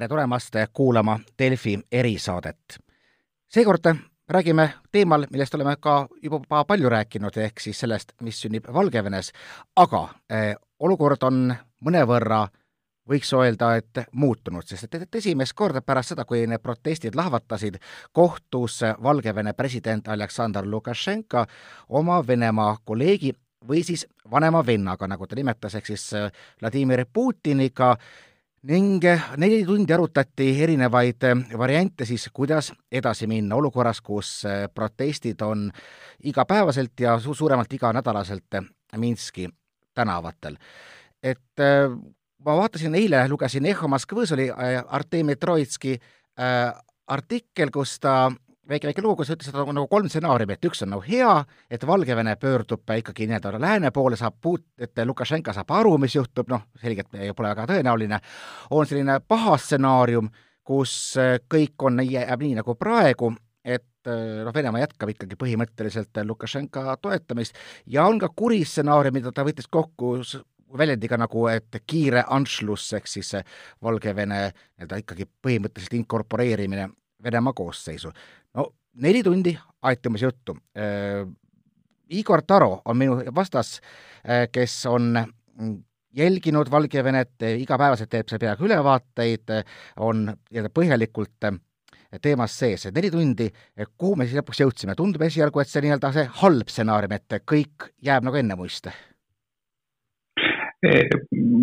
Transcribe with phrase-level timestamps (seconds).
[0.00, 2.78] tere tulemast kuulama Delfi erisaadet.
[3.48, 3.96] seekord
[4.28, 9.32] räägime teemal, millest oleme ka juba palju rääkinud, ehk siis sellest, mis sünnib Valgevenes,
[9.76, 12.46] aga eh, olukord on mõnevõrra
[13.08, 17.76] võiks öelda, et muutunud, sest et, esimest korda pärast seda, kui need protestid lahvatasid,
[18.12, 21.44] kohtus Valgevene president Aleksandr Lukašenka
[21.88, 23.34] oma Venemaa kolleegi
[23.68, 26.08] või siis vanema vennaga, nagu ta nimetas, ehk siis
[26.62, 27.96] Vladimir Putiniga,
[28.68, 29.04] ning
[29.40, 31.24] neli tundi arutati erinevaid
[31.58, 34.42] variante siis, kuidas edasi minna olukorras, kus
[34.74, 35.70] protestid on
[36.24, 38.60] igapäevaselt ja su-, suuremalt iganädalaselt
[38.96, 39.48] Minski
[39.94, 40.56] tänavatel.
[41.22, 41.62] et
[42.44, 44.48] ma vaatasin eile, lugesin Eho Moskvõs oli
[44.86, 45.98] Artemi Troitski
[47.06, 48.30] artikkel, kus ta
[48.70, 51.04] väike, väike lugu, kus ta ütles, et on nagu kolm stsenaariumi, et üks on nagu
[51.06, 51.32] hea,
[51.70, 56.50] et Valgevene pöördub ikkagi nii-öelda lääne poole, saab puut-, et Lukašenka saab aru, mis juhtub,
[56.52, 58.20] noh, selgelt pole väga tõenäoline,
[58.76, 60.30] on selline paha stsenaarium,
[60.66, 63.32] kus äh, kõik on, jääb nii nagu praegu,
[63.64, 69.34] et äh, noh, Venemaa jätkab ikkagi põhimõtteliselt Lukašenka toetamist ja on ka kuri stsenaarium, mida
[69.34, 70.18] ta võttis kokku
[70.78, 73.32] väljendiga nagu, et kiire anšluss ehk siis
[73.82, 76.86] Valgevene nii-öelda ikkagi põhimõtteliselt inkorporeerimine
[77.24, 78.12] Venemaa koosseisu.
[78.54, 80.56] no neli tundi aeti umbes juttu.
[82.10, 83.80] Igor Taro on minu vastas,
[84.52, 85.26] kes on
[86.16, 89.52] jälginud Valgevenet, igapäevaselt teeb see peaaegu ülevaateid,
[90.02, 91.60] on nii-öelda põhjalikult äh,
[92.22, 93.46] teemas sees, et neli tundi,
[93.96, 97.92] kuhu me siis lõpuks jõudsime, tundub esialgu, et see nii-öelda see halb stsenaarium, et kõik
[98.02, 98.94] jääb nagu ennemuiste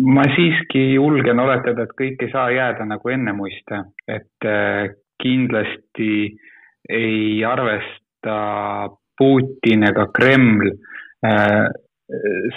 [0.08, 4.92] ma siiski julgen oletada, et kõik ei saa jääda nagu ennemuiste, et äh,
[5.22, 6.36] kindlasti
[6.88, 8.88] ei arvesta
[9.18, 10.70] Putin ega Kreml
[11.26, 11.66] äh,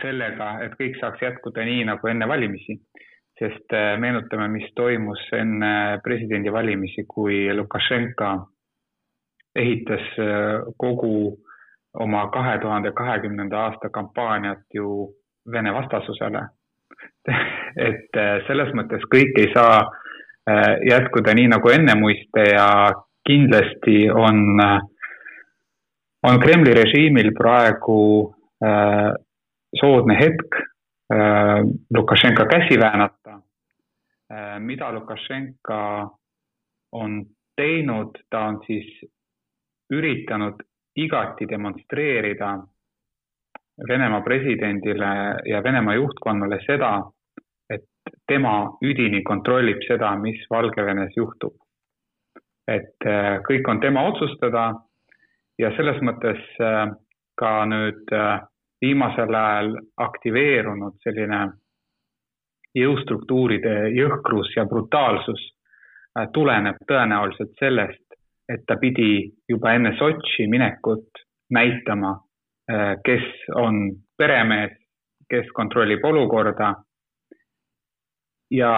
[0.02, 2.80] sellega, et kõik saaks jätkuda nii nagu enne valimisi.
[3.42, 8.36] sest äh, meenutame, mis toimus enne presidendivalimisi, kui Lukašenka
[9.56, 10.06] ehitas
[10.78, 11.38] kogu
[12.00, 15.10] oma kahe tuhande kahekümnenda aasta kampaaniat ju
[15.52, 16.42] Vene vastasusele.
[17.90, 20.01] et äh, selles mõttes kõik ei saa äh,
[20.90, 22.68] jätkuda nii nagu ennemuiste ja
[23.28, 24.82] kindlasti on, äh,
[26.24, 28.34] on Kremli režiimil praegu
[29.80, 30.60] soodne hetk
[31.94, 33.42] Lukašenka käsi väänata.
[34.60, 36.10] mida Lukašenka
[36.92, 37.26] on
[37.56, 38.86] teinud, ta on siis
[39.92, 40.62] üritanud
[40.96, 42.58] igati demonstreerida
[43.88, 45.12] Venemaa presidendile
[45.46, 46.92] ja Venemaa juhtkonnale seda,
[48.28, 48.54] tema
[48.84, 51.54] üdini kontrollib seda, mis Valgevenes juhtub.
[52.72, 54.68] et äh, kõik on tema otsustada
[55.60, 56.92] ja selles mõttes äh,
[57.36, 58.44] ka nüüd äh,
[58.82, 59.74] viimasel ajal
[60.06, 61.40] aktiveerunud selline
[62.78, 65.42] jõustruktuuride jõhkrus ja brutaalsus
[66.34, 68.16] tuleneb tõenäoliselt sellest,
[68.48, 72.14] et ta pidi juba enne Sotši minekut näitama,
[73.04, 73.28] kes
[73.60, 73.82] on
[74.18, 74.74] peremees,
[75.30, 76.74] kes kontrollib olukorda.
[78.52, 78.72] Ja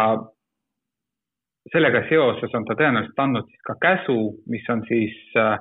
[1.72, 4.18] sellega seoses on ta tõenäoliselt andnud siis ka käsu,
[4.52, 5.58] mis on siis äh,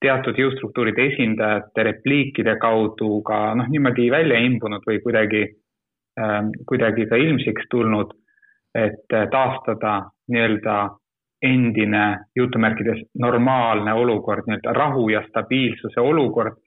[0.00, 5.42] teatud jõustruktuuride esindajate repliikide kaudu ka noh, niimoodi välja imbunud või kuidagi,
[6.20, 8.14] ähm, kuidagi ka ilmsiks tulnud,
[8.74, 10.78] et äh, taastada nii-öelda
[11.42, 12.04] endine
[12.36, 16.58] jutumärkides normaalne olukord, nii-öelda rahu ja stabiilsuse olukord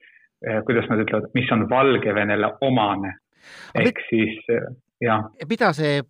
[0.42, 3.14] Eh, kuidas nad ütlevad, mis on Valgevenele omane.
[3.74, 4.38] ehk siis
[5.00, 5.24] jah.
[5.48, 6.02] mida see,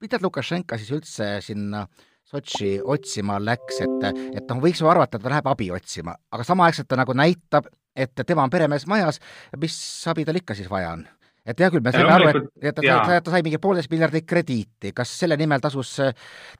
[0.00, 1.86] mida Lukašenka siis üldse sinna
[2.30, 4.04] Sotši otsima läks, et,
[4.38, 7.66] et noh, võiks ju arvata, et ta läheb abi otsima, aga samaaegselt ta nagu näitab,
[7.96, 9.18] et tema on peremees majas,
[9.58, 9.74] mis
[10.10, 11.08] abi tal ikka siis vaja on?
[11.50, 14.26] et hea küll, me saime aru, et, et ta, ta, ta sai mingi poolteist miljardit
[14.28, 15.96] krediiti, kas selle nimel tasus,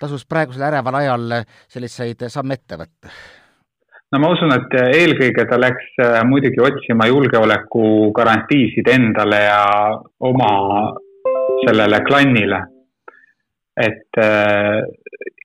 [0.00, 1.36] tasus praegusel äreval ajal
[1.70, 3.12] selliseid samme ette võtta?
[4.10, 9.62] no ma usun, et eelkõige ta läks äh, muidugi otsima julgeolekugarantiisid endale ja
[10.26, 10.50] oma
[11.66, 12.64] sellele klannile.
[13.80, 14.80] Et äh,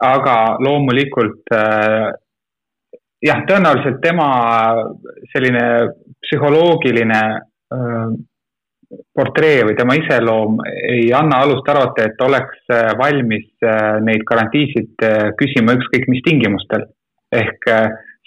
[0.03, 2.11] aga loomulikult äh,
[3.25, 4.27] jah, tõenäoliselt tema
[5.33, 5.65] selline
[6.25, 8.15] psühholoogiline äh,
[9.15, 15.07] portree või tema iseloom ei anna alust arvata, et oleks äh, valmis äh, neid garantiisid
[15.39, 16.89] küsima ükskõik mis tingimustel.
[17.35, 17.65] ehk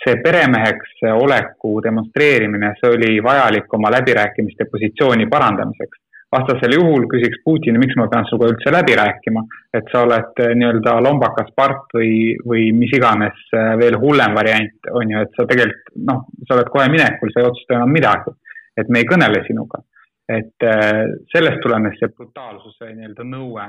[0.02, 6.00] see peremeheks oleku demonstreerimine, see oli vajalik oma läbirääkimiste positsiooni parandamiseks.
[6.32, 9.42] Vastasel juhul küsiks Putin, miks ma pean sinuga üldse läbi rääkima,
[9.78, 14.90] et sa oled eh, nii-öelda lombakas part või, või mis iganes eh, veel hullem variant
[15.00, 18.36] on ju, et sa tegelikult noh, sa oled kohe minekul, sa ei otsusta enam midagi.
[18.78, 19.80] et me ei kõnele sinuga.
[20.28, 23.68] et eh, sellest tulenes see brutaalsuse nii-öelda nõue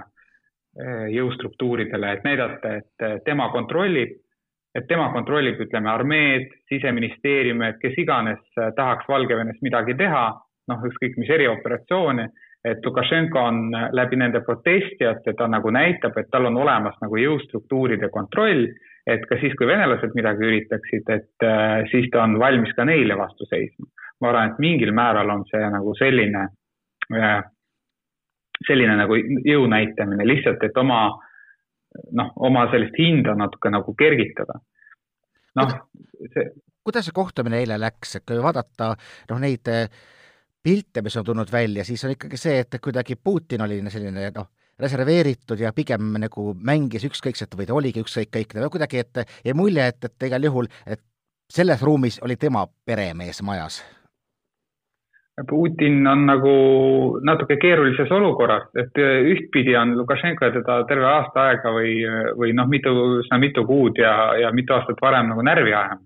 [1.12, 4.12] jõustruktuuridele, et näidata, et tema kontrollib,
[4.78, 8.40] et tema kontrollib, ütleme, armeed, siseministeeriumi, et kes iganes
[8.78, 10.28] tahaks Valgevenes midagi teha,
[10.70, 12.28] noh, ükskõik mis erioperatsioone,
[12.66, 13.60] et Lukašenko on
[13.96, 18.66] läbi nende protestijate, ta nagu näitab, et tal on olemas nagu jõustruktuuride kontroll,
[19.08, 23.18] et ka siis, kui venelased midagi üritaksid, et äh, siis ta on valmis ka neile
[23.18, 23.88] vastu seisma.
[24.20, 26.42] ma arvan, et mingil määral on see nagu selline
[27.16, 27.42] äh,,
[28.68, 29.16] selline nagu
[29.48, 31.04] jõu näitamine lihtsalt, et oma
[32.12, 34.60] noh, oma sellist hinda natuke nagu kergitada.
[35.56, 35.76] noh,
[36.34, 36.50] see.
[36.86, 38.94] kuidas see kohtumine eile läks, et kui vaadata
[39.32, 39.88] noh, neid äh,
[40.64, 44.50] pilte, mis on tulnud välja, siis on ikkagi see, et kuidagi Putin oli selline noh,
[44.80, 49.88] reserveeritud ja pigem nagu mängis ükskõikselt või ta oligi ükskõikne või kuidagi, et jäi mulje,
[49.92, 51.02] et, et igal juhul, et
[51.50, 53.82] selles ruumis oli tema peremees majas.
[55.48, 56.54] Putin on nagu
[57.24, 61.94] natuke keerulises olukorras, et ühtpidi on Lukašenko teda terve aasta aega või,
[62.36, 62.92] või noh, mitu,
[63.22, 66.04] üsna mitu kuud ja, ja mitu aastat varem nagu närvi ajanud.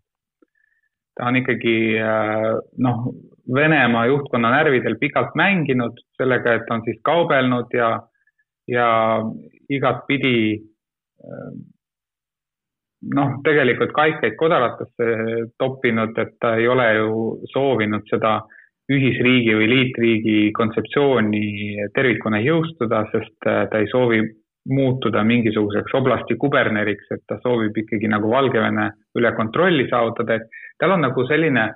[1.18, 1.74] ta on ikkagi
[2.78, 3.02] noh,
[3.44, 7.90] Venemaa juhtkonna närvidel pikalt mänginud sellega, et on siis kaubelnud ja,
[8.72, 8.88] ja
[9.70, 10.62] igatpidi
[13.16, 15.08] noh, tegelikult kaikaid kodaratesse
[15.60, 17.18] toppinud, et ta ei ole ju
[17.52, 18.38] soovinud seda
[18.92, 24.22] ühisriigi või liitriigi kontseptsiooni tervikuna jõustuda, sest ta ei soovi
[24.70, 28.90] muutuda mingisuguseks oblasti kuberneriks, et ta soovib ikkagi nagu Valgevene
[29.20, 31.68] üle kontrolli saavutada, et tal on nagu selline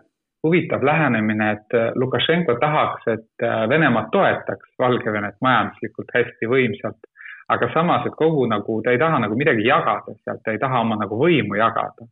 [0.44, 7.10] huvitav lähenemine, et äh, Lukašenko tahaks, et äh, Venemaad toetaks Valgevenet majanduslikult hästi võimsalt,
[7.50, 10.84] aga samas, et kogu nagu, ta ei taha nagu midagi jagada sealt, ta ei taha
[10.86, 12.10] oma nagu võimu jagada.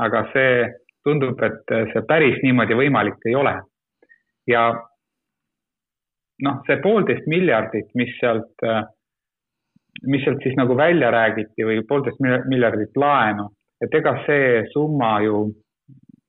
[0.00, 0.64] aga see
[1.04, 3.58] tundub, et äh, see päris niimoodi võimalik ei ole.
[4.48, 4.70] ja
[6.42, 8.64] noh, see poolteist miljardit, mis sealt,
[10.08, 12.18] mis sealt siis nagu välja räägiti või poolteist
[12.48, 13.50] miljardit laenu,
[13.84, 15.44] et ega see summa ju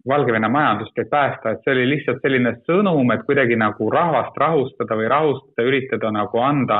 [0.07, 4.98] Valgevene majandust ei päästa, et see oli lihtsalt selline sõnum, et kuidagi nagu rahvast rahustada
[4.98, 6.80] või rahustada, üritada nagu anda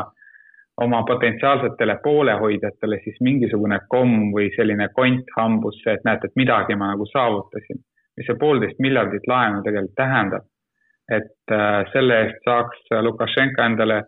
[0.82, 6.94] oma potentsiaalsetele poolehoidjatele siis mingisugune komm või selline kont hambusse, et näete, et midagi ma
[6.96, 7.84] nagu saavutasin.
[8.18, 10.44] mis see poolteist miljardit laenu tegelikult tähendab.
[11.12, 14.04] et äh, selle eest saaks Lukašenka endale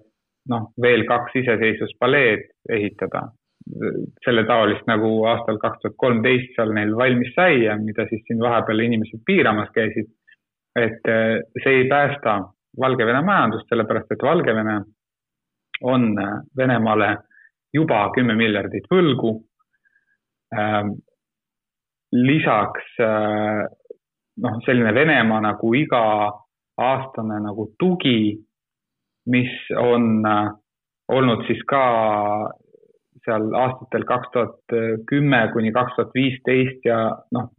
[0.50, 3.28] noh, veel kaks iseseisvuspaleed ehitada
[4.26, 8.84] selletaolist nagu aastal kaks tuhat kolmteist seal neil valmis sai ja mida siis siin vahepeal
[8.84, 10.10] inimesed piiramas käisid.
[10.76, 12.42] et eh, see ei päästa
[12.82, 14.80] Valgevene majandust, sellepärast et Valgevene
[15.82, 17.18] on eh, Venemaale
[17.74, 19.36] juba kümme miljardit võlgu.
[20.58, 20.90] Ehm,
[22.12, 23.62] lisaks eh,
[24.42, 28.34] noh, selline Venemaa nagu iga-aastane nagu tugi,
[29.30, 30.26] mis on
[31.14, 31.84] olnud siis ka
[33.26, 34.78] seal aastatel kaks tuhat
[35.10, 36.98] kümme kuni kaks tuhat viisteist ja
[37.36, 37.52] noh,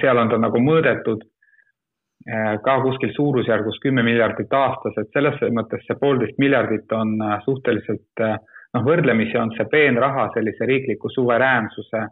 [0.00, 5.84] seal on ta nagu mõõdetud eh, ka kuskil suurusjärgus kümme miljardit aastas, et selles mõttes
[5.86, 8.36] see poolteist miljardit on eh, suhteliselt eh,
[8.74, 12.06] noh, võrdlemisi on see peenraha sellise riikliku suveräänsuse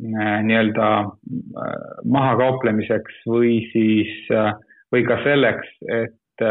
[0.00, 0.84] nii-öelda
[2.08, 4.14] mahakauplemiseks või siis,
[4.88, 6.44] või ka selleks, et,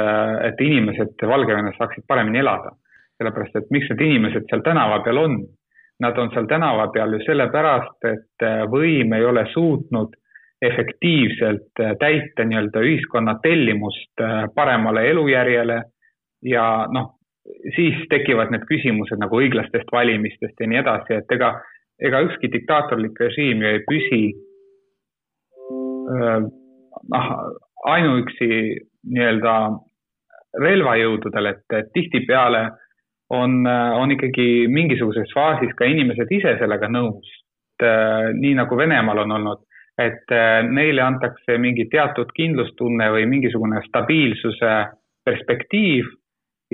[0.45, 2.75] et inimesed Valgevenes saaksid paremini elada
[3.19, 5.37] sellepärast et miks need inimesed seal tänava peal on?
[5.99, 10.15] Nad on seal tänava peal ju sellepärast, et äh, võim ei ole suutnud
[10.63, 15.81] efektiivselt äh, täita nii-öelda ühiskonna tellimust äh, paremale elujärjele
[16.47, 17.15] ja noh,
[17.75, 21.53] siis tekivad need küsimused nagu õiglastest valimistest ja nii edasi, et ega,
[21.99, 24.23] ega ükski diktaatorlik režiim ju ei püsi
[26.09, 27.27] noh,
[27.89, 28.49] ainuüksi
[29.09, 29.55] nii-öelda
[30.57, 32.63] relvajõududel, et, tihtipeale
[33.29, 37.29] on, on ikkagi mingisuguses faasis ka inimesed ise sellega nõus.
[37.83, 39.61] Äh, nii nagu Venemaal on olnud,
[39.99, 44.73] et äh, neile antakse mingi teatud kindlustunne või mingisugune stabiilsuse
[45.23, 46.09] perspektiiv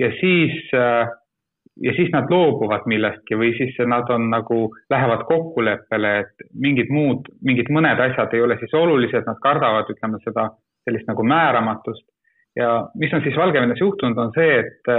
[0.02, 1.12] ja siis, äh,
[1.86, 4.58] ja siis nad loobuvad millestki või siis nad on nagu,
[4.90, 10.18] lähevad kokkuleppele, et mingid muud, mingid mõned asjad ei ole siis olulised, nad kardavad, ütleme
[10.24, 10.48] seda
[10.88, 12.06] sellist nagu määramatust.
[12.56, 14.94] ja mis on siis Valgevenes juhtunud, on see, et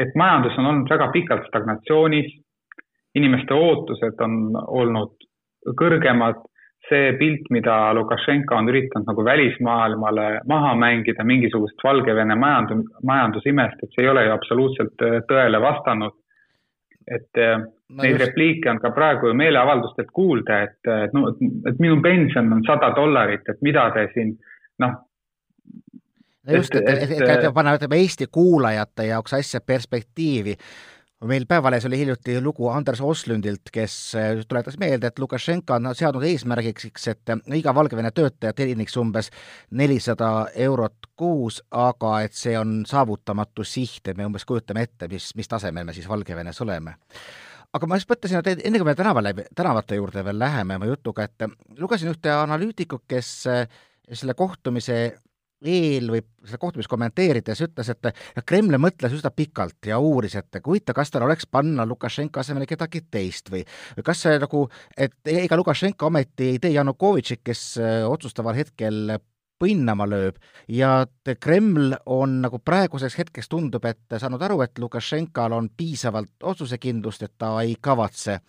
[0.00, 2.30] et majandus on olnud väga pikalt stagnatsioonis,
[3.18, 5.16] inimeste ootused on olnud
[5.76, 6.40] kõrgemad,
[6.88, 13.92] see pilt, mida Lukašenka on üritanud nagu välismaailmale maha mängida mingisugust Valgevene majandus, majandusimest, et
[13.94, 16.16] see ei ole ju absoluutselt äh, tõele vastanud.
[17.10, 18.22] et äh, no neid just.
[18.22, 21.32] repliike on ka praegu ju meeleavaldustelt kuulda, et, et no,
[21.66, 24.34] et minu pension on sada dollarit, et mida te siin
[24.78, 24.94] noh,
[26.46, 30.56] no just, et, et, et, et panna, ütleme Eesti kuulajate jaoks asja perspektiivi.
[31.24, 36.24] meil Päevalehes oli hiljuti lugu Anders Oslundilt, kes äh, tuletas meelde, et Lukašenka on seadnud
[36.24, 39.30] eesmärgiks, et iga Valgevene töötaja teeniks umbes
[39.70, 45.34] nelisada eurot kuus, aga et see on saavutamatu siht, et me umbes kujutame ette, mis,
[45.36, 46.96] mis tasemel me siis Valgevenes oleme
[47.70, 51.28] aga ma just mõtlesin, et enne kui me tänavale, tänavate juurde veel läheme oma jutuga,
[51.28, 51.44] et
[51.78, 53.66] lugesin ühte analüütikut, kes äh,
[54.10, 55.20] selle kohtumise
[55.64, 60.96] eel või seda kohtumist kommenteerides ütles, et Kreml mõtles üsna pikalt ja uuris, et huvitav,
[60.96, 63.64] kas tal oleks panna Lukašenka asemele kedagi teist või,
[63.96, 64.64] või kas see nagu,
[64.96, 69.18] et ega Lukašenka ometi ei tee Janukovitšit, kes äh, otsustaval hetkel
[69.60, 70.40] põnnama lööb.
[70.72, 76.48] Ja et Kreml on nagu praeguseks hetkeks tundub, et saanud aru, et Lukašenkal on piisavalt
[76.52, 78.40] otsusekindlust, et ta ei kavatse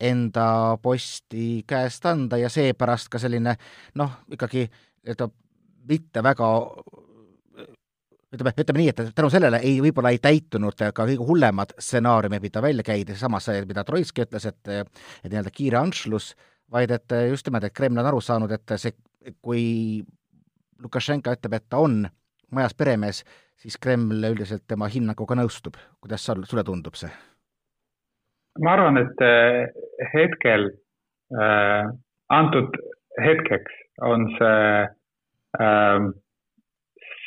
[0.00, 3.54] enda posti käest anda ja seepärast ka selline
[3.98, 4.66] noh, ikkagi
[5.16, 5.28] ta
[5.88, 6.50] mitte väga
[8.34, 12.62] ütleme, ütleme nii, et tänu sellele ei, võib-olla ei täitunud ka kõige hullemad stsenaariumid, mida
[12.64, 16.32] välja käidi, samas see, mida Troitski ütles, et et nii-öelda kiire anšlus,
[16.72, 18.94] vaid et just nimelt, et Kreml on aru saanud, et see,
[19.42, 19.64] kui
[20.82, 22.02] Lukašenka ütleb, et ta on
[22.54, 23.22] majas peremees,
[23.60, 25.78] siis Kreml üldiselt tema hinnanguga nõustub.
[26.00, 27.10] kuidas sa, sulle tundub see?
[28.62, 29.64] ma arvan, et äh,
[30.12, 30.68] hetkel
[31.34, 31.88] äh,,
[32.30, 32.76] antud
[33.18, 34.84] hetkeks on see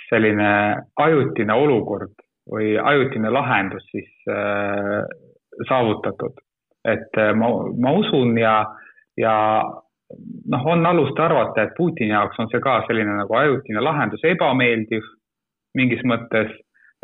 [0.10, 0.50] selline
[0.96, 2.14] ajutine olukord
[2.52, 5.04] või ajutine lahendus siis äh,
[5.68, 6.40] saavutatud.
[6.88, 7.50] et äh, ma,
[7.84, 8.62] ma usun ja,
[9.20, 9.34] ja
[10.48, 15.04] noh, on alust arvata, et Putini jaoks on see ka selline nagu ajutine lahendus, ebameeldiv
[15.76, 16.54] mingis mõttes,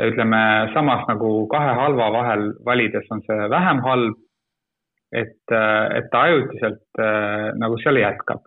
[0.02, 0.40] ütleme
[0.74, 4.20] samas nagu kahe halva vahel valides on see vähem halb.
[5.14, 7.04] et, äh, et ta ajutiselt
[7.60, 8.42] nagu seal jätkab.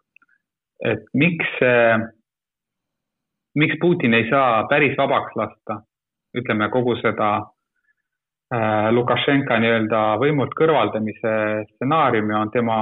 [0.84, 1.98] et miks see
[3.56, 5.80] miks Putin ei saa päris vabaks lasta,
[6.36, 7.30] ütleme kogu seda
[8.54, 11.32] äh, Lukašenka nii-öelda võimult kõrvaldamise
[11.70, 12.78] stsenaariumi on tema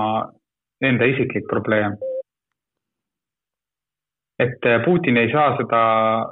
[0.83, 1.97] enda isiklik probleem.
[4.39, 5.83] et äh, Putin ei saa seda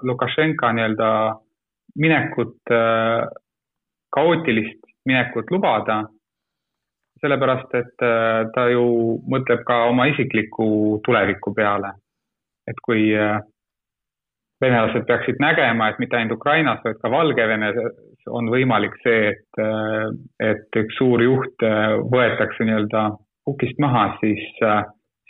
[0.03, 1.11] Lukašenka nii-öelda
[1.99, 3.29] minekut äh,,
[4.13, 6.03] kaootilist minekut lubada,
[7.21, 8.85] sellepärast et äh, ta ju
[9.31, 11.93] mõtleb ka oma isikliku tuleviku peale.
[12.67, 13.41] et kui äh,
[14.63, 17.79] venelased peaksid nägema, et mitte ainult Ukrainas, vaid ka Valgevenes
[18.31, 19.63] on võimalik see, et,
[20.43, 21.65] et üks suur juht
[22.13, 23.09] võetakse nii-öelda
[23.51, 24.45] hukist maha, siis,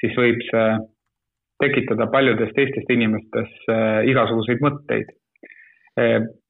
[0.03, 0.67] siis võib see
[1.63, 3.51] tekitada paljudes teistes inimestes
[4.11, 5.13] igasuguseid mõtteid.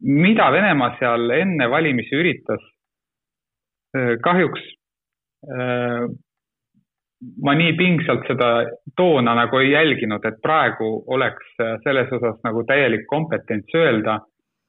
[0.01, 2.63] mida Venemaa seal enne valimisi üritas?
[4.25, 4.63] kahjuks
[7.43, 8.49] ma nii pingsalt seda
[8.97, 14.19] toona nagu ei jälginud, et praegu oleks äh, selles osas nagu täielik kompetents öelda,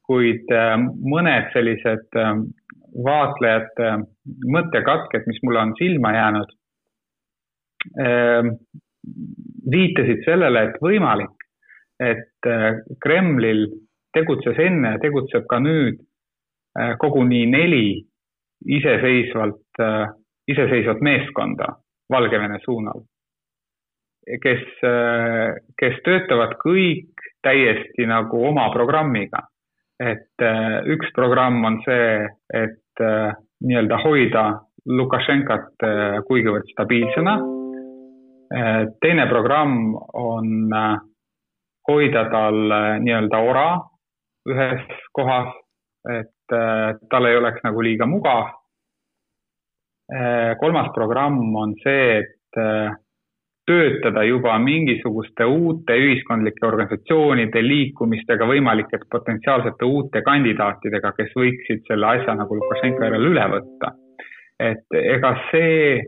[0.06, 0.76] kuid äh,
[1.14, 2.32] mõned sellised äh,
[3.04, 3.90] vaatlejate
[4.54, 6.52] mõttekatked, mis mulle on silma jäänud,
[9.74, 11.42] viitasid sellele, et võimalik,
[12.00, 12.48] et
[13.02, 13.66] Kremlil
[14.14, 15.98] tegutses enne tegutseb ka nüüd
[17.02, 17.98] koguni neli
[18.78, 19.82] iseseisvalt,
[20.54, 21.74] iseseisvat meeskonda
[22.12, 23.00] Valgevene suunal,
[24.42, 24.64] kes,
[25.80, 29.48] kes töötavad kõik täiesti nagu oma programmiga.
[30.00, 33.30] et äh, üks programm on see, et äh,
[33.62, 34.42] nii-öelda hoida
[34.90, 37.36] Lukašenkat äh, kuigivõrd stabiilsena.
[39.00, 40.70] teine programm on
[41.88, 42.58] hoida tal
[43.02, 43.68] nii-öelda ora
[44.50, 44.84] ühes
[45.16, 45.48] kohas,
[46.12, 46.54] et
[47.10, 48.52] tal ei oleks nagu liiga mugav
[50.60, 52.92] kolmas programm on see, et äh,
[53.66, 62.36] töötada juba mingisuguste uute ühiskondlike organisatsioonide, liikumistega, võimalike potentsiaalsete uute kandidaatidega, kes võiksid selle asja
[62.36, 63.94] nagu Lukašenko järel üle võtta.
[64.60, 66.02] et ega see,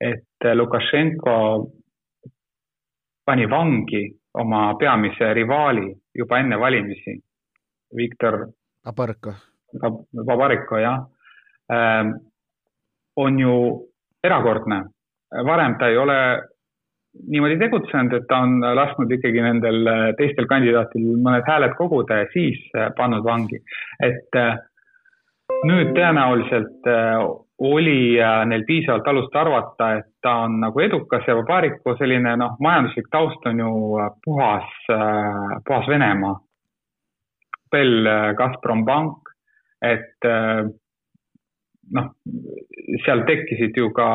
[0.00, 1.36] et Lukašenko
[3.24, 4.02] pani vangi
[4.34, 7.14] oma peamise rivaali juba enne valimisi,
[7.96, 8.46] Viktor
[8.84, 9.34] Babariko.
[10.26, 11.04] Babariko, jah
[11.70, 12.16] ähm,
[13.16, 13.54] on ju
[14.24, 14.84] erakordne.
[15.44, 16.16] varem ta ei ole
[17.28, 19.88] niimoodi tegutsenud, et ta on lasknud ikkagi nendel
[20.18, 22.60] teistel kandidaatidel mõned hääled koguda ja siis
[22.96, 23.60] pannud vangi.
[24.00, 24.56] et äh,
[25.68, 27.24] nüüd tõenäoliselt äh,
[27.62, 32.56] oli äh, neil piisavalt alust arvata, et ta on nagu edukas ja Vabariku selline noh,
[32.60, 33.74] majanduslik taust on ju
[34.24, 34.72] puhas,
[35.66, 36.40] puhas Venemaa.
[37.72, 39.30] Bell, Gazprom pank,
[39.80, 40.28] et
[41.90, 42.08] noh,
[43.04, 44.06] seal tekkisid ju ka,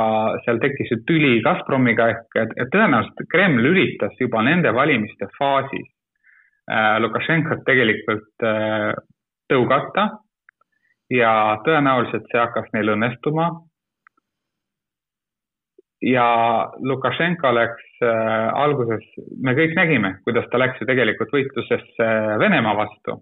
[0.46, 5.88] seal tekkis ju tüli Gazpromiga ehk et, tõenäoliselt Kreml üritas juba nende valimiste faasis
[6.72, 8.94] äh, Lukašenkot tegelikult äh,
[9.52, 10.10] tõugata
[11.14, 11.32] ja
[11.68, 13.50] tõenäoliselt see hakkas neil õnnestuma.
[16.02, 16.28] ja
[16.80, 19.06] Lukašenka läks äh, alguses,
[19.42, 22.10] me kõik nägime, kuidas ta läks ju tegelikult võitlusesse
[22.40, 23.22] Venemaa vastu,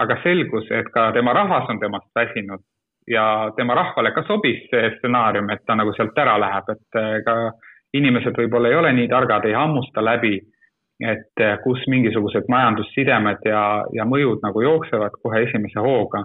[0.00, 2.64] aga selgus, et ka tema rahvas on temast väsinud
[3.10, 7.36] ja tema rahvale ka sobis see stsenaarium, et ta nagu sealt ära läheb, et ka
[7.94, 10.38] inimesed võib-olla ei ole nii targad, ei hammusta läbi
[11.02, 16.24] et kus mingisugused majandussidemed ja, ja mõjud nagu jooksevad kohe esimese hooga.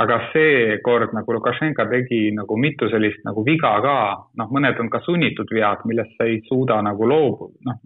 [0.00, 3.96] Aga seekord nagu Lukašenka tegi nagu mitu sellist nagu viga ka,
[4.40, 7.80] noh, mõned on ka sunnitud vead, millest sa ei suuda nagu loobuda, noh,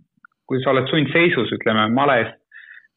[0.46, 2.30] kui sa oled sundseisus, ütleme, males,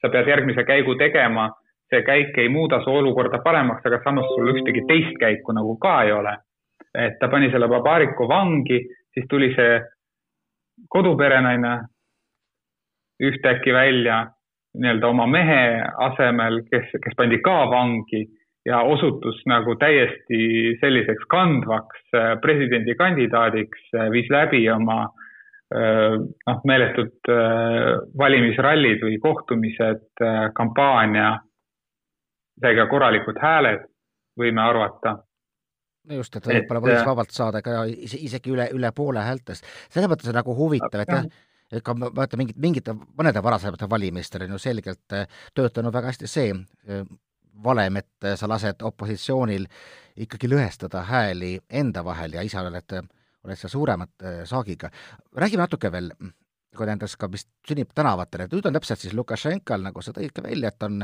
[0.04, 1.48] sa pead järgmise käigu tegema,
[1.90, 6.02] see käik ei muuda su olukorda paremaks, aga samas sul ühtegi teist käiku nagu ka
[6.04, 6.36] ei ole.
[6.98, 8.80] et ta pani selle Babariku vangi,
[9.14, 9.82] siis tuli see
[10.90, 11.74] koduperenaine
[13.22, 14.26] ühtäkki välja
[14.78, 18.24] nii-öelda oma mehe asemel, kes, kes pandi ka vangi
[18.68, 20.40] ja osutus nagu täiesti
[20.82, 27.32] selliseks kandvaks äh, presidendikandidaadiks, äh, viis läbi oma äh, noh, meeletud
[28.18, 30.08] valimisrallid või kohtumised,
[30.56, 31.38] kampaania,
[32.62, 33.88] ka korralikud hääled,
[34.40, 35.18] võime arvata
[36.08, 39.66] no just, et võib-olla võis vabalt saada ka isegi üle, üle poole häältest.
[39.90, 41.28] selles mõttes on nagu huvitav, et jah,
[41.72, 45.18] et ka vaata mingid, mingite, mõnede varasemate valimistel on ju selgelt
[45.58, 46.54] töötanud väga hästi see
[47.64, 49.68] valem, et sa lased opositsioonil
[50.24, 52.98] ikkagi lõhestada hääli enda vahel ja ise oled,
[53.46, 54.90] oled seal suuremat äh, saagiga.
[55.36, 56.12] räägime natuke veel
[56.78, 60.34] kui nendest ka, mis sünnib tänavatel, et nüüd on täpselt siis Lukašenkal, nagu sa tõid
[60.36, 61.04] ka välja, et on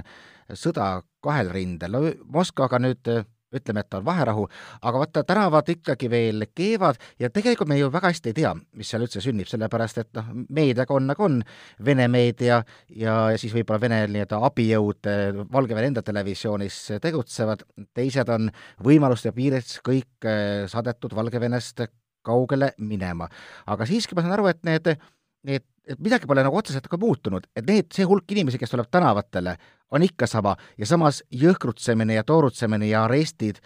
[0.53, 3.13] sõda kahel rindel, no Moskvaga nüüd
[3.53, 4.47] ütleme, et on vaherahu,
[4.81, 8.89] aga vaata, tänavad ikkagi veel keevad ja tegelikult me ju väga hästi ei tea, mis
[8.89, 11.39] seal üldse sünnib, sellepärast et noh, meediaga on nagu on,
[11.85, 15.09] Vene meedia ja, ja siis võib-olla Vene nii-öelda abijõud
[15.53, 17.65] Valgevene enda televisioonis tegutsevad,
[17.95, 18.49] teised on
[18.83, 20.29] võimaluste piires kõik
[20.71, 21.85] saadetud Valgevenest
[22.23, 23.27] kaugele minema.
[23.67, 24.95] aga siiski ma saan aru, et need
[25.43, 28.89] et, et midagi pole nagu otseselt ka muutunud, et need, see hulk inimesi, kes tuleb
[28.91, 29.55] tänavatele,
[29.93, 33.59] on ikka sama ja samas jõhkrutsemine ja toorutsemine ja arestid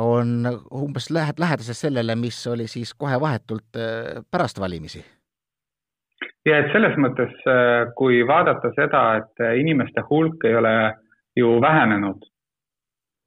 [0.00, 5.04] on umbes lähed, lähedases sellele, mis oli siis kohe vahetult äh, pärast valimisi.
[6.46, 10.76] ja et selles mõttes, äh, kui vaadata seda, et inimeste hulk ei ole
[11.36, 12.22] ju vähenenud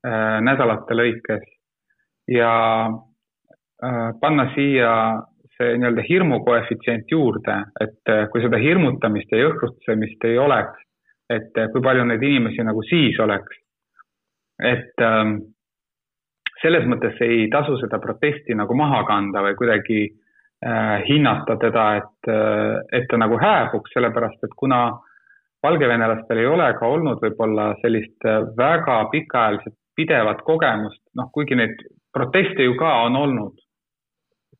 [0.07, 1.45] äh, nädalate lõikes
[2.31, 2.51] ja
[3.83, 4.91] äh, panna siia
[5.59, 10.83] nii-öelda hirmu koefitsient juurde, et eh, kui seda hirmutamist ja jõhkrutsemist ei oleks,
[11.33, 13.63] et eh, kui palju neid inimesi nagu siis oleks.
[14.57, 15.35] et ähm,
[16.61, 22.31] selles mõttes ei tasu seda protesti nagu maha kanda või kuidagi äh, hinnata teda, et,
[22.97, 24.79] et ta nagu hääbuks, sellepärast et kuna
[25.61, 28.25] valgevenelastel ei ole ka olnud võib-olla sellist
[28.57, 31.77] väga pikaajaliselt pidevat kogemust, noh, kuigi neid
[32.13, 33.66] proteste ju ka on olnud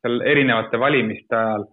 [0.02, 1.66] seal erinevate valimiste ajal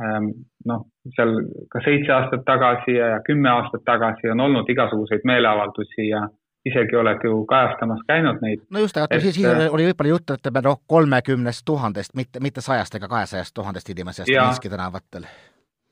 [0.00, 0.30] ähm,
[0.68, 1.36] noh, seal
[1.72, 6.26] ka seitse aastat tagasi ja kümme aastat tagasi on olnud igasuguseid meeleavaldusi ja
[6.64, 8.62] isegi oled ju kajastamas käinud neid.
[8.70, 12.64] no just, aga siis, siis äh, oli võib-olla jutt, ütleme noh, kolmekümnest tuhandest, mitte, mitte
[12.64, 15.28] sajast ega kahesajast tuhandest inimesest Minski tänavatel.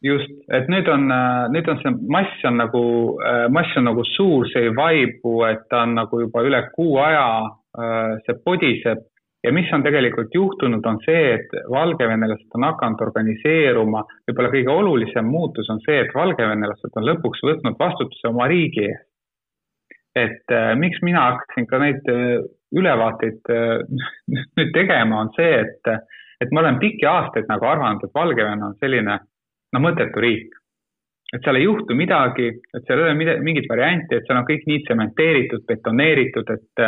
[0.04, 2.84] just, et nüüd on, äh, nüüd on see mass on nagu,
[3.20, 6.96] äh, mass on nagu suur, see ei vaibu, et ta on nagu juba üle kuu
[7.04, 7.26] aja,
[8.26, 9.06] see podiseb
[9.44, 15.26] ja mis on tegelikult juhtunud, on see, et valgevenelased on hakanud organiseeruma, võib-olla kõige olulisem
[15.26, 19.08] muutus on see, et valgevenelased on lõpuks võtnud vastutuse oma riigi eest.
[20.14, 22.42] et äh, miks mina hakkasin ka neid äh,
[22.76, 23.78] ülevaateid äh,
[24.58, 25.92] nüüd tegema, on see, et,
[26.40, 29.18] et ma olen pikki aastaid nagu arvanud, et Valgevene on selline
[29.72, 30.52] no mõttetu riik.
[31.32, 34.66] et seal ei juhtu midagi, et seal ei ole mingit varianti, et seal on kõik
[34.68, 36.82] nii tsementeeritud, betoneeritud, et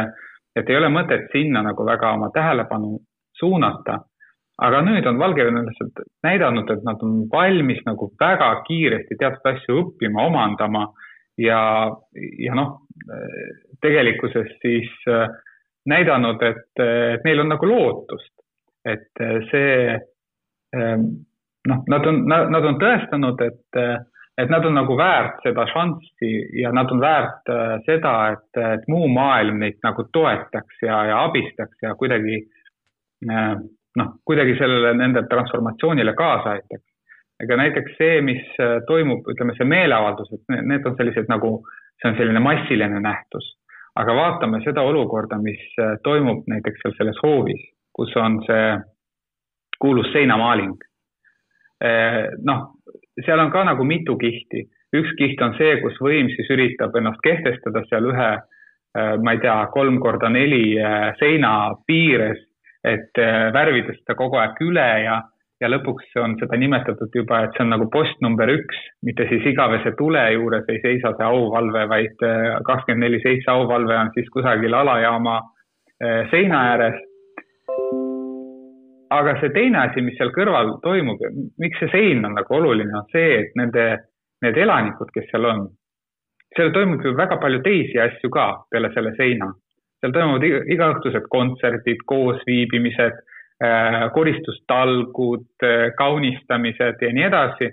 [0.56, 2.98] et ei ole mõtet sinna nagu väga oma tähelepanu
[3.38, 4.00] suunata.
[4.62, 10.26] aga nüüd on valgevenelased näidanud, et nad on valmis nagu väga kiiresti teatud asju õppima,
[10.28, 10.84] omandama
[11.38, 11.90] ja,
[12.38, 12.76] ja noh,
[13.82, 15.26] tegelikkuses siis äh,
[15.90, 18.32] näidanud, et, et neil on nagu lootust,
[18.86, 19.98] et see
[20.76, 21.08] ähm,
[21.66, 23.82] noh, nad on, nad on tõestanud, et
[24.38, 28.88] et nad on nagu väärt seda šanssi ja nad on väärt äh, seda, et, et
[28.90, 32.40] muu maailm neid nagu toetaks ja, ja abistaks ja kuidagi
[33.30, 33.54] äh,
[34.00, 36.86] noh, kuidagi sellele nende transformatsioonile kaasa aitaks.
[37.42, 41.56] ega näiteks see, mis äh, toimub, ütleme see meeleavaldus, et need on sellised nagu,
[42.00, 43.54] see on selline massiline nähtus.
[43.94, 45.62] aga vaatame seda olukorda, mis
[46.02, 47.60] toimub näiteks seal selles hoovis,
[47.94, 48.64] kus on see
[49.78, 50.74] kuulus seinamaaling
[52.48, 52.73] noh,
[53.22, 54.64] seal on ka nagu mitu kihti.
[54.94, 58.32] üks kiht on see, kus võim siis üritab ennast kehtestada seal ühe
[58.94, 60.76] ma ei tea, kolm korda neli
[61.18, 62.38] seina piires,
[62.86, 63.18] et
[63.52, 65.16] värvida seda kogu aeg üle ja
[65.62, 69.46] ja lõpuks on seda nimetatud juba, et see on nagu post number üks, mitte siis
[69.52, 74.28] igavese tule juures ei seisa see auvalve, vaid äh, kakskümmend neli seitse auvalve on siis
[74.34, 77.00] kusagil alajaama äh, seina ääres.
[79.10, 81.20] Aga see teine asi, mis seal kõrval toimub,
[81.58, 83.84] miks see sein on nagu oluline, on see, et nende,
[84.44, 85.66] need elanikud, kes seal on,
[86.56, 89.52] seal toimub ju väga palju teisi asju ka peale selle seina.
[90.00, 93.22] seal toimuvad igaõhtused kontserdid, koosviibimised
[93.62, 97.70] Äh, koristustalgud, äh, kaunistamised ja nii edasi.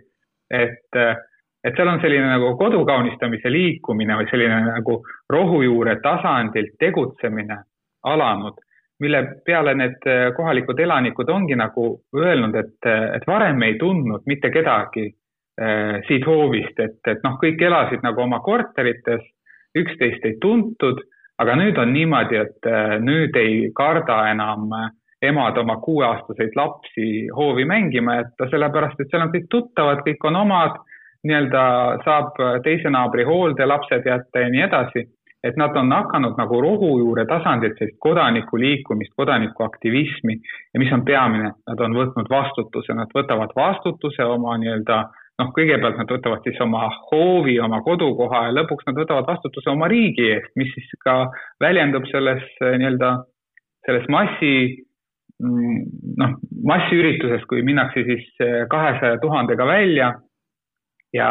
[0.53, 1.15] et, äh,
[1.63, 4.97] et seal on selline nagu kodu kaunistamise liikumine või selline nagu
[5.29, 7.57] rohujuure tasandilt tegutsemine
[8.03, 8.59] alanud,
[9.01, 10.05] mille peale need
[10.37, 11.85] kohalikud elanikud ongi nagu
[12.15, 17.61] öelnud, et, et varem ei tundnud mitte kedagi äh, siit hoovist, et, et noh, kõik
[17.65, 19.25] elasid nagu oma korterites,
[19.77, 21.01] üksteist ei tuntud,
[21.41, 24.69] aga nüüd on niimoodi, et äh, nüüd ei karda enam
[25.21, 30.39] emad oma kuueaastaseid lapsi hoovi mängima jätta, sellepärast et seal on kõik tuttavad, kõik on
[30.39, 30.79] omad,
[31.27, 31.63] nii-öelda
[32.05, 35.05] saab teise naabri hoolde lapsed jätta ja nii edasi.
[35.43, 40.35] Et nad on hakanud nagu rohujuure tasandilt sellist kodanikuliikumist, kodanikuaktivismi
[40.73, 44.99] ja mis on peamine, nad on võtnud vastutuse, nad võtavad vastutuse oma nii-öelda
[45.41, 49.89] noh, kõigepealt nad võtavad siis oma hoovi, oma kodukoha ja lõpuks nad võtavad vastutuse oma
[49.89, 51.17] riigi eest, mis siis ka
[51.63, 53.15] väljendub selles nii-öelda,
[53.87, 54.53] selles massi
[55.41, 55.85] Mm,
[56.21, 56.35] noh,
[56.69, 60.11] massiüritusest, kui minnakse siis eh, kahesaja tuhandega välja.
[61.15, 61.29] Ja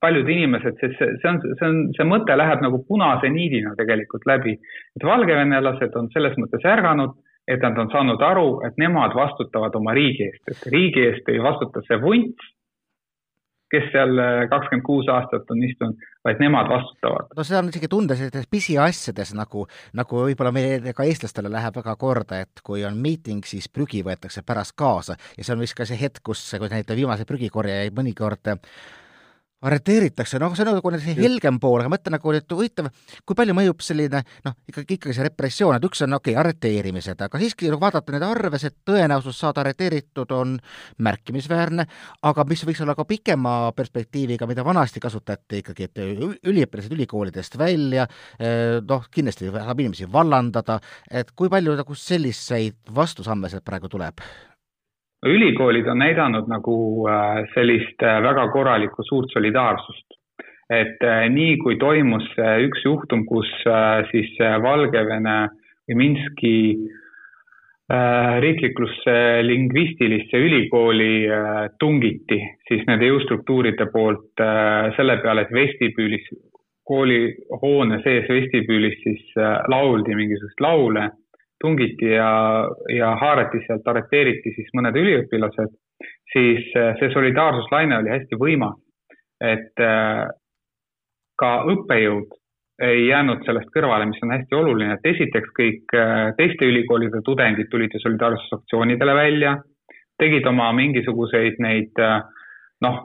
[0.00, 4.24] paljud inimesed, sest see, see on, see on, see mõte läheb nagu punase niidina tegelikult
[4.26, 4.56] läbi.
[4.96, 7.18] et valgevenelased on selles mõttes ärganud,
[7.50, 11.42] et nad on saanud aru, et nemad vastutavad oma riigi eest, et riigi eest ei
[11.42, 12.48] vastuta see vunts,
[13.70, 17.28] kes seal äh, kakskümmend kuus aastat on istunud, vaid nemad vastutavad.
[17.36, 19.66] no seda on isegi tunda sellistes pisiasjades nagu,
[20.00, 24.42] nagu võib-olla meile ka eestlastele läheb väga korda, et kui on miiting, siis prügi võetakse
[24.46, 28.56] pärast kaasa ja see on vist ka see hetk, kus, kui näiteks viimase prügikorjajaid mõnikord
[29.66, 32.88] arreteeritakse, noh, see on nagu see helgem pool, aga mõtle nagu, et huvitav,
[33.28, 37.20] kui palju mõjub selline noh, ikkagi, ikkagi see repressioon, et üks on okei okay,, arreteerimised,
[37.26, 40.56] aga siiski kui vaadata neid arve, see tõenäosus saada arreteeritud on
[41.04, 41.86] märkimisväärne,
[42.30, 46.04] aga mis võiks olla ka pikema perspektiiviga, mida vanasti kasutati ikkagi, et
[46.40, 48.08] üliõpilased ülikoolidest välja,
[48.40, 54.24] eh, noh, kindlasti saab inimesi vallandada, et kui palju nagu selliseid vastusamme sealt praegu tuleb?
[55.26, 56.76] Ülikoolid on näidanud nagu
[57.08, 60.06] äh, sellist äh, väga korralikku suurt solidaarsust.
[60.70, 63.48] et äh, nii kui toimus üks juhtum, kus
[64.12, 65.48] siis Valgevene
[65.88, 66.56] või Minski
[68.40, 71.26] riiklikusse lingvistilisse ülikooli
[71.82, 74.44] tungiti siis nende jõustruktuuride poolt
[74.94, 76.28] selle peale, et vestibüülis,
[76.86, 79.34] koolihoone sees vestibüülis siis
[79.74, 81.08] lauldi mingisuguseid laule
[81.60, 82.32] tungiti ja,
[82.96, 85.74] ja haarati sealt, arreteeriti siis mõned üliõpilased,
[86.32, 88.76] siis äh, see solidaarsuslaine oli hästi võimas.
[89.40, 90.26] et äh,
[91.40, 92.34] ka õppejõud
[92.84, 97.68] ei jäänud sellest kõrvale, mis on hästi oluline, et esiteks kõik äh, teiste ülikoolide tudengid
[97.72, 99.56] tulid ju solidaarsusaktsioonidele välja,
[100.20, 102.20] tegid oma mingisuguseid neid äh,
[102.84, 103.00] noh,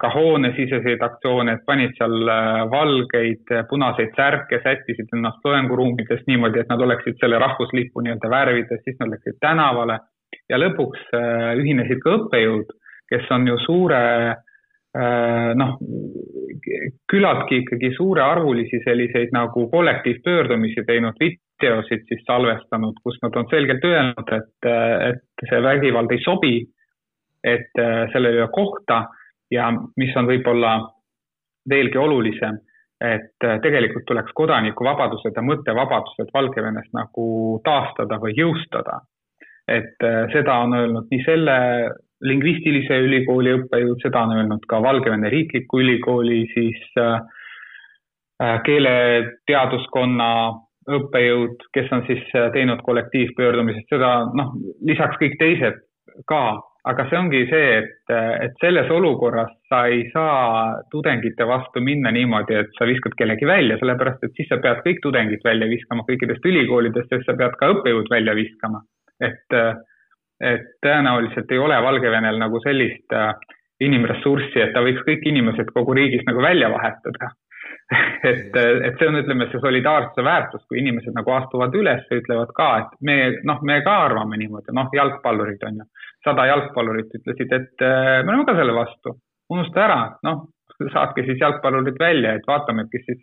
[0.00, 6.62] ka hoonesiseseid aktsioone, et panid seal äh, valgeid, äh, punaseid särke, sättisid ennast loenguruumides niimoodi,
[6.62, 10.00] et nad oleksid selle rahvuslipu nii-öelda värvides, siis nad läksid tänavale.
[10.50, 12.74] Ja lõpuks äh, ühinesid ka õppejõud,
[13.12, 14.02] kes on ju suure
[14.94, 15.72] noh,
[17.10, 24.30] küllaltki ikkagi suurearvulisi selliseid nagu kollektiivpöördumisi teinud, videosid siis salvestanud, kus nad on selgelt öelnud,
[24.36, 24.68] et,
[25.08, 26.52] et see vägivald ei sobi
[27.44, 29.04] et äh, sellel ei ole kohta
[29.52, 29.68] ja
[30.00, 30.78] mis on võib-olla
[31.70, 32.56] veelgi olulisem,
[33.04, 37.26] et äh, tegelikult tuleks kodanikuvabadused ja mõttevabadused Valgevenes nagu
[37.64, 39.02] taastada või jõustada.
[39.68, 41.54] et äh, seda on öelnud nii selle
[42.24, 46.80] lingvistilise ülikooli õppejõud, seda on öelnud ka Valgevene Riikliku Ülikooli siis
[48.64, 50.28] keeleteaduskonna
[50.96, 54.54] õppejõud, kes on siis teinud kollektiivpöördumised, seda noh,
[54.84, 55.80] lisaks kõik teised
[56.28, 56.40] ka
[56.90, 58.12] aga see ongi see, et,
[58.44, 63.78] et selles olukorras sa ei saa tudengite vastu minna niimoodi, et sa viskad kellegi välja,
[63.80, 67.72] sellepärast et siis sa pead kõik tudengid välja viskama kõikidest ülikoolidest, sest sa pead ka
[67.72, 68.82] õppejõud välja viskama.
[69.22, 69.56] et,
[70.42, 73.32] et tõenäoliselt ei ole Valgevenel nagu sellist äh,
[73.80, 77.32] inimressurssi, et ta võiks kõik inimesed kogu riigis nagu välja vahetada
[78.30, 82.54] et, et see on, ütleme, see solidaarsuse väärtus, kui inimesed nagu astuvad üles ja ütlevad
[82.56, 85.90] ka, et me, noh, me ka arvame niimoodi, noh, jalgpallurid on ju
[86.24, 89.18] sada jalgpallurit ütlesid, et äh, me oleme ka selle vastu,
[89.52, 90.46] unusta ära, noh,
[90.92, 93.22] saatke siis jalgpallurid välja, et vaatame, kes siis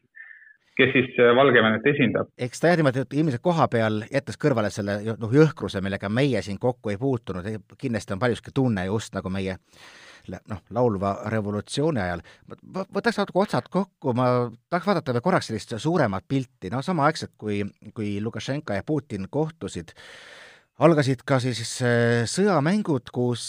[0.78, 2.30] kes siis Valgevenet esindab.
[2.40, 6.60] eks ta jah niimoodi, ilmselt koha peal, jättes kõrvale selle noh, jõhkruse, millega meie siin
[6.60, 7.50] kokku ei puutunud,
[7.82, 9.58] kindlasti on paljuski tunne just nagu meie
[10.52, 12.24] noh, laulva revolutsiooni ajal.
[12.74, 14.28] võtaks natuke otsad kokku, ma
[14.70, 17.64] tahaks vaadata veel korraks sellist suuremat pilti, no samaaegselt, kui,
[17.96, 19.94] kui Lukašenka ja Putin kohtusid,
[20.82, 23.46] algasid ka siis äh, sõjamängud, kus,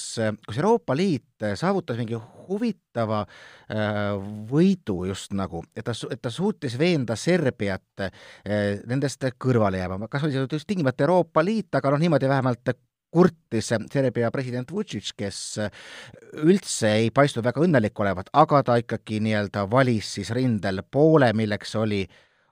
[0.46, 2.18] kus Euroopa Liit saavutas mingi
[2.48, 4.12] huvitava äh,
[4.50, 8.12] võidu just nagu, et ta, et ta suutis veenda Serbiat äh,
[8.88, 12.74] nendest kõrvale jääma, kas oli see just tingimata Euroopa Liit, aga noh, niimoodi vähemalt
[13.12, 15.38] kurtis Serbia president Vučić, kes
[16.42, 21.76] üldse ei paistnud väga õnnelik olevat, aga ta ikkagi nii-öelda valis siis rindel poole, milleks
[21.80, 22.02] oli,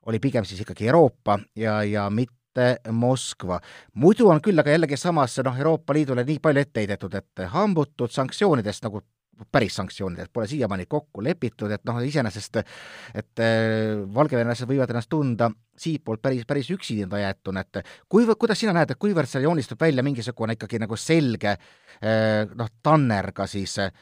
[0.06, 3.60] oli pigem siis ikkagi Euroopa ja, ja mitte Moskva.
[3.94, 8.12] muidu on küll aga jällegi samas noh, Euroopa Liidule nii palju ette heidetud, et hambutud
[8.12, 9.04] sanktsioonidest nagu
[9.52, 15.50] päris sanktsioonidest pole siiamaani kokku lepitud, et noh, iseenesest et äh, valgevenelased võivad ennast tunda
[15.80, 20.04] siitpoolt päris, päris üksinda jäetuna, et kuivõrd, kuidas sina näed, et kuivõrd seal joonistub välja
[20.04, 23.92] mingisugune ikkagi nagu selge äh, noh, tanner ka siis äh,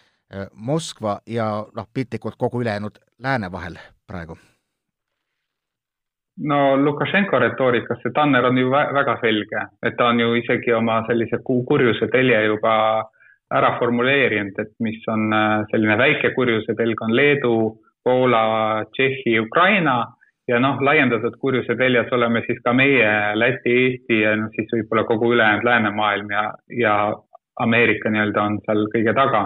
[0.54, 4.38] Moskva ja noh, piltlikult kogu ülejäänud lääne vahel praegu?
[6.38, 11.00] no Lukašenko retoorikas see tanner on ju väga selge, et ta on ju isegi oma
[11.08, 13.17] sellise kurjuse telje juba äh,
[13.54, 17.56] ära formuleerinud, et mis on äh, selline väike kurjuse telg on Leedu,
[18.04, 20.00] Poola, Tšehhi, Ukraina.
[20.48, 25.04] Ja noh, laiendatud kurjuse teljes oleme siis ka meie, Läti, Eesti ja noh, siis võib-olla
[25.08, 26.94] kogu ülejäänud läänemaailm ja, ja
[27.60, 29.42] Ameerika nii-öelda on seal kõige taga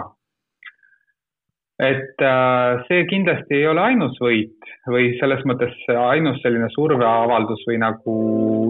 [1.83, 7.79] et äh, see kindlasti ei ole ainus võit või selles mõttes ainus selline surveavaldus või
[7.81, 8.15] nagu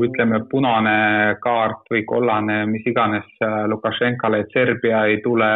[0.06, 0.96] ütleme, punane
[1.44, 5.50] kaart või kollane, mis iganes äh, Lukašenkale, et Serbia ei tule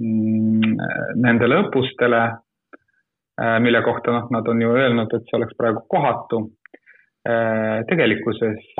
[0.00, 0.76] mm,
[1.24, 6.48] nendele õppustele, äh, mille kohta noh, nad on ju öelnud, et see oleks praegu kohatu.
[7.88, 8.78] tegelikkuses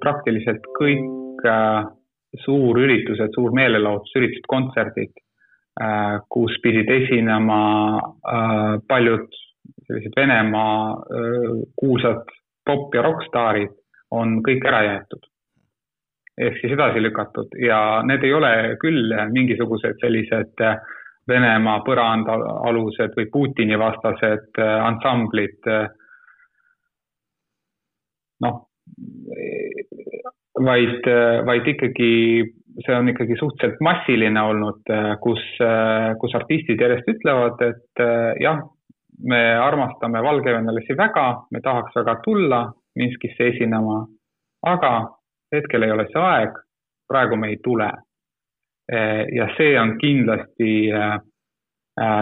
[0.00, 1.42] praktiliselt kõik
[2.40, 5.12] suurüritused, suurmeelelahutusüritused, kontserdid
[6.30, 7.60] kus pidid esinema
[7.98, 9.28] äh, paljud
[9.86, 12.30] sellised Venemaa äh, kuulsad
[12.64, 13.72] pop- ja rokkstaarid,
[14.10, 15.30] on kõik ära jäetud.
[16.38, 20.62] ehk siis edasi lükatud ja need ei ole küll mingisugused sellised
[21.28, 25.58] Venemaa põrandaalused või Putini vastased ansamblid.
[28.40, 28.58] noh,
[30.60, 31.06] vaid,
[31.46, 32.12] vaid ikkagi
[32.82, 38.32] see on ikkagi suhteliselt massiline olnud, äh, kus, äh, kus artistid järjest ütlevad, et äh,
[38.42, 38.62] jah,
[39.22, 42.64] me armastame valgevenelasi väga, me tahaks väga tulla
[42.98, 44.00] Minskisse esinema,
[44.66, 44.90] aga
[45.54, 46.58] hetkel ei ole see aeg,
[47.10, 47.90] praegu me ei tule.
[49.32, 50.90] ja see on kindlasti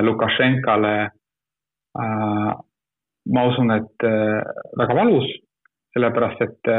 [0.07, 0.93] Lukašenkale,
[3.35, 4.07] ma usun, et
[4.79, 5.27] väga valus,
[5.93, 6.71] sellepärast et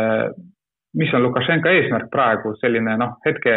[0.99, 3.56] mis on Lukašenka eesmärk praegu, selline noh, hetke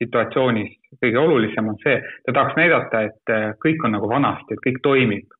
[0.00, 4.64] situatsioonis kõige olulisem on see, ta tahaks näidata, et äh, kõik on nagu vanasti, et
[4.66, 5.36] kõik toimib.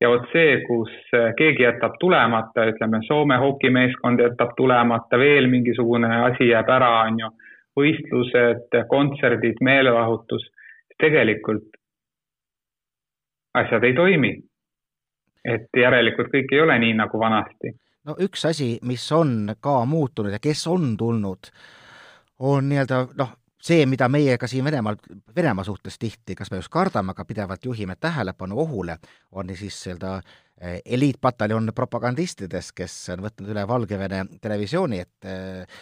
[0.00, 6.10] ja vot see, kus äh, keegi jätab tulemata, ütleme Soome hokimeeskond jätab tulemata, veel mingisugune
[6.30, 7.32] asi jääb ära, on ju,
[7.78, 10.48] võistlused, kontserdid, meelelahutus,
[10.98, 11.68] tegelikult
[13.54, 14.36] asjad ei toimi.
[15.48, 17.70] et järelikult kõik ei ole nii nagu vanasti
[18.06, 21.50] no üks asi, mis on ka muutunud ja kes on tulnud,
[22.38, 24.98] on nii-öelda noh, see, mida meie ka siin Venemaal,
[25.36, 28.98] Venemaa suhtes tihti, kas me just kardame, aga pidevalt juhime tähelepanu ohule,
[29.32, 35.80] on siis nii-öelda eh, eliitpataljon propagandistidest, kes on võtnud üle Valgevene televisiooni, et eh,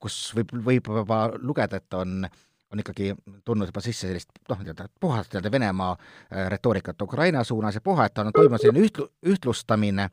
[0.00, 2.26] kus võib, võib juba lugeda, et on
[2.74, 3.12] on ikkagi
[3.46, 8.08] tulnud juba sisse sellist noh, nii-öelda puhast nii-öelda Venemaa eh, retoorikat Ukraina suunas ja puha,
[8.08, 10.08] et on toimunud selline ühtlu-, ühtlustamine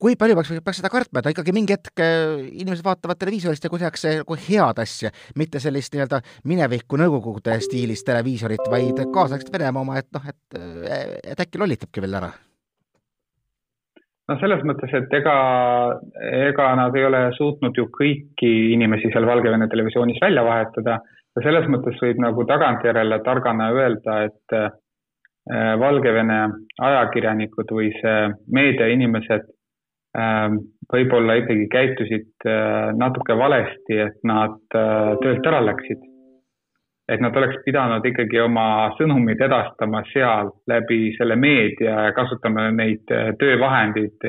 [0.00, 3.72] kui palju peaks, peaks seda kartma, et ikkagi mingi hetk äh, inimesed vaatavad televiisorist ja
[3.72, 9.84] kui tehakse nagu head asja, mitte sellist nii-öelda minevikku Nõukogude stiilis televiisorit, vaid kaasaegset Venemaa
[9.84, 10.60] oma, et noh, et,
[11.34, 12.32] et äkki lollitabki veel ära?
[14.30, 15.36] no selles mõttes, et ega,
[16.46, 21.66] ega nad ei ole suutnud ju kõiki inimesi seal Valgevene televisioonis välja vahetada ja selles
[21.72, 24.70] mõttes võib nagu tagantjärele targana öelda, et äh,
[25.80, 26.40] Valgevene
[26.78, 29.48] ajakirjanikud või see meediainimesed
[30.14, 36.06] võib-olla ikkagi käitusid äh, natuke valesti, et nad äh, töölt ära läksid.
[37.10, 43.10] et nad oleks pidanud ikkagi oma sõnumid edastama seal läbi selle meedia ja kasutama neid
[43.10, 44.26] äh, töövahendeid,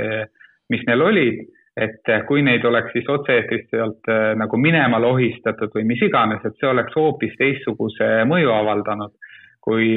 [0.69, 1.43] mis neil olid,
[1.77, 6.71] et kui neid oleks siis otse-eetrist sealt nagu minema lohistatud või mis iganes, et see
[6.71, 9.13] oleks hoopis teistsuguse mõju avaldanud,
[9.61, 9.93] kui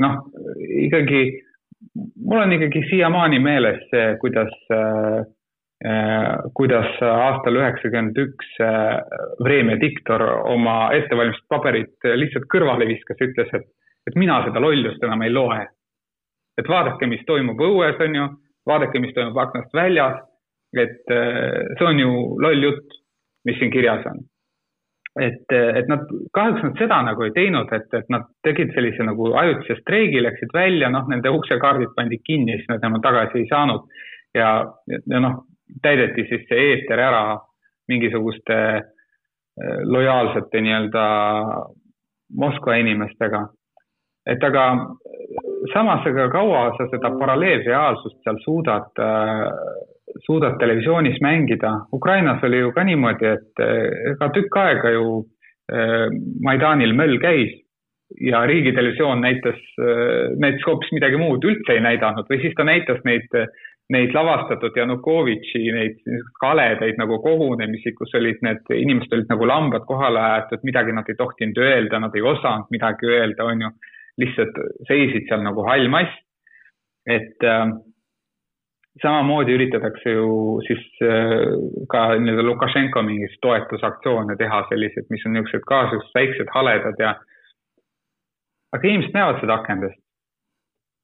[0.00, 0.16] noh,
[0.86, 1.22] ikkagi
[1.94, 5.22] mul on ikkagi siiamaani meeles see, kuidas äh,
[6.54, 9.00] kuidas aastal üheksakümmend üks äh,
[9.42, 13.66] Vremja diktor oma ettevalmistatud paberit lihtsalt kõrvale viskas, ütles, et,
[14.06, 15.62] et mina seda lollust enam ei loe.
[16.60, 18.28] et vaadake, mis toimub õues, on ju,
[18.68, 20.20] vaadake, mis toimub aknast väljas.
[20.76, 23.00] et äh, see on ju loll jutt,
[23.44, 24.22] mis siin kirjas on.
[25.20, 29.32] Et, et nad, kahjuks nad seda nagu ei teinud, et, et nad tegid sellise nagu
[29.36, 33.84] ajutise streigi, läksid välja, noh, nende uksekaardid pandi kinni, siis nad enam tagasi ei saanud
[34.34, 34.52] ja,
[34.88, 35.42] ja noh,
[35.84, 37.22] täideti siis see eeter ära
[37.92, 41.06] mingisuguste äh, lojaalsete nii-öelda
[42.40, 43.46] Moskva inimestega.
[44.26, 44.64] et aga
[45.72, 49.44] samas, ega kaua sa seda paralleelreaalsust seal suudad, äh,
[50.26, 51.72] suudad televisioonis mängida.
[51.92, 53.62] Ukrainas oli ju ka niimoodi, et
[54.12, 55.22] ega tükk aega ju
[56.44, 57.52] Maidanil möll käis
[58.20, 59.60] ja riigitelevisioon näitas,
[60.36, 63.30] näitas hoopis midagi muud, üldse ei näidanud või siis ta näitas neid
[63.92, 65.98] neid lavastatud Janukovitši neid
[66.40, 71.18] kaledaid nagu kogunemisi, kus olid need inimesed olid nagu lambad kohale aetud, midagi nad ei
[71.18, 73.72] tohtinud öelda, nad ei osanud midagi öelda, on ju.
[74.20, 76.12] lihtsalt seisid seal nagu hall mass.
[77.08, 77.66] et äh,
[79.00, 81.38] samamoodi üritatakse ju siis äh,
[81.88, 87.14] ka nii-öelda Lukašenko mingis toetusaktsioone teha selliseid, mis on niisugused ka sellised väiksed haledad ja
[88.72, 89.98] aga inimesed näevad seda akendest.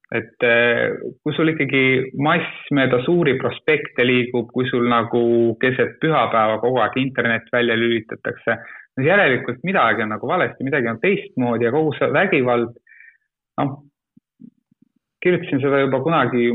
[0.09, 1.81] Et eh, kui sul ikkagi
[2.17, 5.21] mass mööda suuri prospekte liigub, kui sul nagu
[5.61, 8.55] keset pühapäeva kogu aeg internet välja lülitatakse,
[8.97, 12.73] siis järelikult midagi on nagu valesti, midagi on teistmoodi ja kogu see vägivald,
[13.61, 13.77] noh,
[15.21, 16.49] kirjutasin seda juba kunagi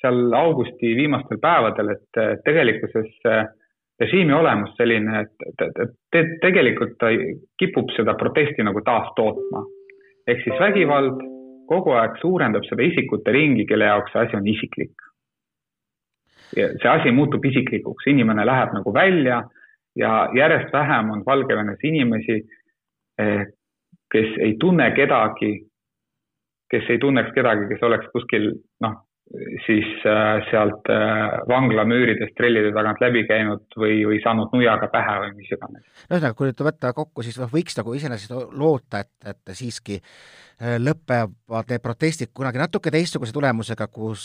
[0.00, 3.16] seal augusti viimastel päevadel, et tegelikkuses
[4.00, 7.10] režiimi olemus selline, et, et tegelikult ta
[7.58, 9.64] kipub seda protesti nagu taastootma.
[10.28, 11.22] ehk siis vägivald
[11.68, 15.06] kogu aeg suurendab seda isikute ringi, kelle jaoks see asi on isiklik.
[16.54, 19.42] see asi muutub isiklikuks, inimene läheb nagu välja
[19.96, 22.38] ja järjest vähem on Valgevenes inimesi,
[23.18, 23.46] eh,
[24.12, 25.52] kes ei tunne kedagi,
[26.70, 28.94] kes ei tunneks kedagi, kes oleks kuskil noh,
[29.66, 35.16] siis äh, sealt äh, vangla müüridest trellide tagant läbi käinud või, või saanud nuiaga pähe
[35.24, 35.84] või mis iganes.
[36.08, 40.78] ühesõnaga, kui nüüd võtta kokku, siis noh, võiks nagu iseenesest loota, et, et siiski äh,
[40.80, 44.24] lõpevad need protestid kunagi natuke teistsuguse tulemusega, kus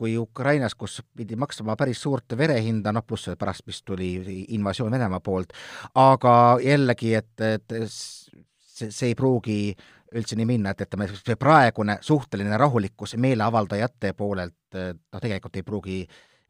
[0.00, 4.14] kui Ukrainas, kus pidi maksma päris suurt verehinda, noh pluss pärast vist tuli
[4.56, 5.54] invasioon Venemaa poolt,
[5.94, 6.34] aga
[6.64, 11.98] jällegi, et, et see, see ei pruugi äh, üldse nii minna, et ütleme, see praegune
[12.04, 15.98] suhteline rahulikkus meeleavaldajate poolelt noh, tegelikult ei pruugi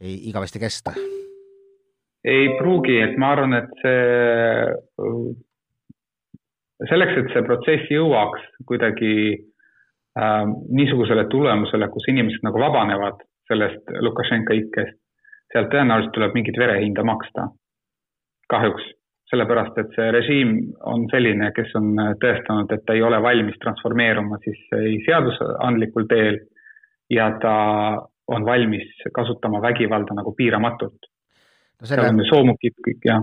[0.00, 0.94] ei, igavesti kesta?
[2.24, 4.00] ei pruugi, et ma arvan, et see,
[6.90, 14.56] selleks, et see protsess jõuaks kuidagi äh, niisugusele tulemusele, kus inimesed nagu vabanevad sellest Lukašenka
[14.56, 14.98] ikkest,
[15.52, 17.48] sealt tõenäoliselt tuleb mingit verehinda maksta.
[18.50, 18.84] kahjuks
[19.30, 20.54] sellepärast et see režiim
[20.90, 26.40] on selline, kes on tõestanud, et ta ei ole valmis transformeeruma siis ei seadusandlikul teel
[27.10, 27.54] ja ta
[28.30, 30.98] on valmis kasutama vägivalda nagu piiramatult.
[31.80, 31.86] No.
[31.86, 32.02] Selle...
[32.02, 33.20] seal on soomukid kõik ja,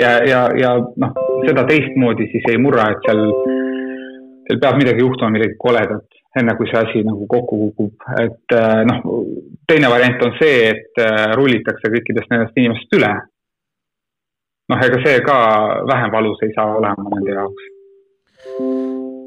[0.00, 3.26] ja, ja, ja noh, seda teistmoodi siis ei murra, et seal,
[4.46, 6.06] seal peab midagi juhtuma, midagi koledat,
[6.38, 8.56] enne kui see asi nagu kokku kukub, et
[8.88, 9.02] noh,
[9.68, 11.04] teine variant on see, et
[11.36, 13.12] rullitakse kõikidest nendest inimestest üle
[14.72, 15.36] noh, ega see ka
[15.90, 17.68] vähem valus ei saa olema nende jaoks.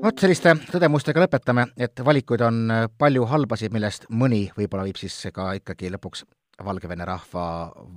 [0.05, 5.53] vot selliste tõdemustega lõpetame, et valikuid on palju halbasid, millest mõni võib-olla viib siis ka
[5.61, 6.25] ikkagi lõpuks
[6.63, 7.45] Valgevene rahva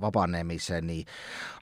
[0.01, 1.03] vabanemiseni.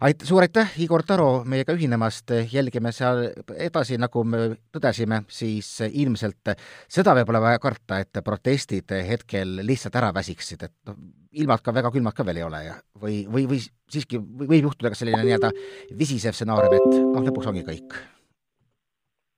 [0.02, 4.42] ait-, suur aitäh, Igor Taro, meiega ühinemast, jälgime seal edasi, nagu me
[4.74, 6.56] tõdesime, siis ilmselt
[6.90, 10.98] seda võib-olla vaja karta, et protestid hetkel lihtsalt ära väsiksid, et noh,
[11.38, 14.90] ilmad ka väga külmad ka veel ei ole ja või, või, või siiski võib juhtuda
[14.94, 15.54] ka selline nii-öelda
[15.98, 18.00] visisev stsenaarium, et noh, lõpuks ongi kõik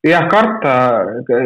[0.08, 0.76] jah, karta,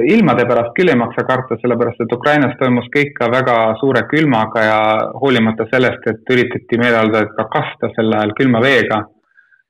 [0.09, 4.67] ilmade pärast küll ei maksa karta, sellepärast et Ukrainas toimus kõik ka väga suure külmaga
[4.67, 4.79] ja
[5.21, 9.01] hoolimata sellest, et üritati meeleavaldajaid ka kasta sel ajal külma veega,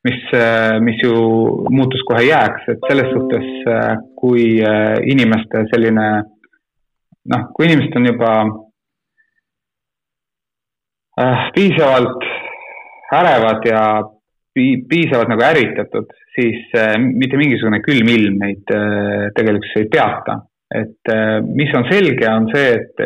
[0.03, 0.19] mis,
[0.83, 1.15] mis ju
[1.71, 3.49] muutus kohe jääks, et selles suhtes,
[4.19, 4.59] kui
[5.15, 6.07] inimeste selline
[7.31, 8.31] noh, kui inimesed on juba
[11.19, 12.25] äh, piisavalt
[13.13, 13.83] ärevad ja
[14.53, 20.41] piisavalt nagu ärritatud, siis äh, mitte mingisugune külm ilm neid äh, tegelikkuses ei peata.
[20.73, 23.01] et äh, mis on selge, on see, et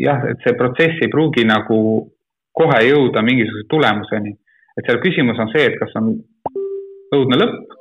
[0.00, 1.80] jah, et see protsess ei pruugi nagu
[2.56, 4.32] kohe jõuda mingisuguse tulemuseni.
[4.76, 6.12] et seal küsimus on see, et kas on
[7.16, 7.76] õudne lõpp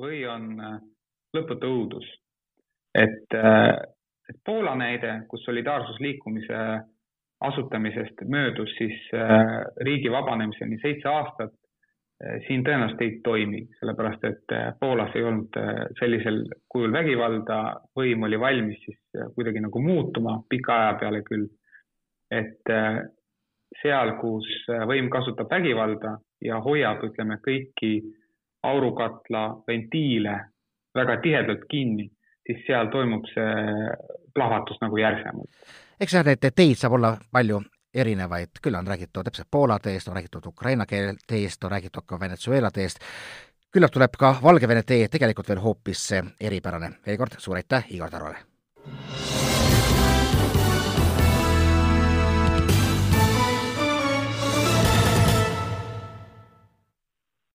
[0.00, 0.56] või on
[1.36, 2.06] lõputu õudus.
[2.94, 3.38] et
[4.30, 6.58] et Poola näide, kus solidaarsusliikumise
[7.42, 9.08] asutamisest möödus siis
[9.82, 11.54] riigi vabanemiseni seitse aastat,
[12.46, 15.56] siin tõenäoliselt ei toimi, sellepärast et äh, Poolas ei olnud
[15.98, 17.60] sellisel kujul vägivalda,
[17.96, 18.98] võim oli valmis siis
[19.34, 21.48] kuidagi nagu muutuma pika aja peale küll.
[22.30, 22.68] et
[23.82, 24.46] seal, kus
[24.86, 26.12] võim kasutab vägivalda
[26.46, 27.96] ja hoiab, ütleme, kõiki
[28.62, 30.36] aurukatla ventiile
[30.94, 32.06] väga tihedalt kinni,
[32.46, 33.90] siis seal toimub see
[34.34, 37.60] plahvatus nagu järsemalt eks jah, neid teid saab olla palju
[37.94, 42.20] erinevaid, küll on räägitud täpselt Poola teest, on räägitud Ukraina keel teest, on räägitud ka
[42.20, 42.98] Venezuela teest,
[43.72, 46.08] küllap tuleb ka Valgevene tee tegelikult veel hoopis
[46.40, 46.92] eripärane.
[47.06, 49.49] veel kord suur aitäh Igor Tarole!